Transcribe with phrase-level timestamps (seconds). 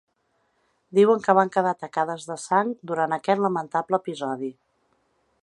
[0.99, 4.53] Diuen que van quedar tacades de sang ‘durant aquest lamentable episodi’.